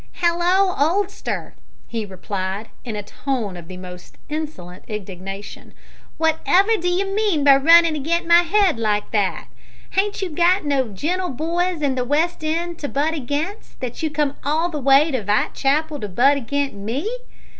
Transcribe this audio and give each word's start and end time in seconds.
"Hallo, 0.13 0.73
oldster!" 0.79 1.53
he 1.85 2.07
replied, 2.07 2.69
in 2.83 2.95
a 2.95 3.03
tone 3.03 3.55
of 3.55 3.67
the 3.67 3.77
most 3.77 4.17
insolent 4.29 4.83
indignation, 4.87 5.75
"wot 6.17 6.39
ever 6.43 6.75
do 6.75 6.89
you 6.89 7.15
mean 7.15 7.43
by 7.43 7.55
runnin' 7.55 7.95
agin 7.95 8.27
my 8.27 8.43
'ead 8.51 8.79
like 8.79 9.11
that? 9.11 9.47
Hain't 9.91 10.23
you 10.23 10.31
got 10.31 10.65
no 10.65 10.87
genteel 10.87 11.29
boys 11.29 11.83
in 11.83 11.93
the 11.93 12.03
West 12.03 12.43
end 12.43 12.79
to 12.79 12.87
butt 12.87 13.13
agin, 13.13 13.57
that 13.79 14.01
you 14.01 14.09
come 14.09 14.35
all 14.43 14.69
the 14.69 14.79
way 14.79 15.11
to 15.11 15.23
Vitechapel 15.23 15.99
to 16.01 16.09
butt 16.09 16.35
agin 16.37 16.83
me? 16.83 17.07